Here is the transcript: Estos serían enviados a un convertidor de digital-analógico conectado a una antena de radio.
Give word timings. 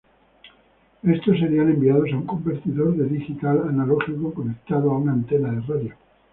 Estos 1.03 1.37
serían 1.37 1.69
enviados 1.69 2.09
a 2.11 2.15
un 2.15 2.25
convertidor 2.25 2.95
de 2.95 3.03
digital-analógico 3.07 4.33
conectado 4.33 4.89
a 4.89 4.97
una 4.97 5.11
antena 5.11 5.51
de 5.51 5.61
radio. 5.61 5.95